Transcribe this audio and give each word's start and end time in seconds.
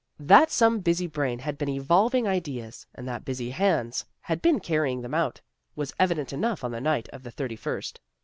That 0.19 0.49
some 0.49 0.79
busy 0.79 1.05
brain 1.05 1.37
had 1.37 1.59
been 1.59 1.69
evolving 1.69 2.27
ideas, 2.27 2.87
and 2.95 3.07
that 3.07 3.23
busy 3.23 3.51
hands 3.51 4.03
had 4.21 4.41
been 4.41 4.59
carrying 4.59 4.99
them 5.01 5.13
out, 5.13 5.39
was 5.75 5.93
evident 5.99 6.33
enough 6.33 6.63
on 6.63 6.71
the 6.71 6.81
night 6.81 7.07
of 7.13 7.21
the 7.21 7.29
thirty 7.29 7.55
first. 7.55 7.99